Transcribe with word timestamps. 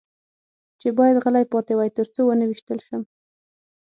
چې 0.79 0.87
باید 0.99 1.21
غلی 1.23 1.45
پاتې 1.51 1.73
وای، 1.75 1.89
تر 1.97 2.07
څو 2.13 2.21
و 2.25 2.33
نه 2.39 2.45
وېشتل 2.49 2.79
شم. 2.87 3.01